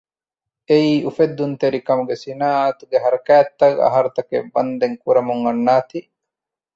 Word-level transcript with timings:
އެއީ 0.69 0.93
އުފެއްދުންތެރކަމުގެ 1.05 2.15
ސިނާއަތުގެ 2.23 2.97
ހަރަކާތްތައް 3.03 3.77
އަހަރުތަކެއް 3.83 4.49
ވަންދެން 4.55 4.97
ކުރަމުން 5.03 5.43
އަންނާތީ 5.45 5.99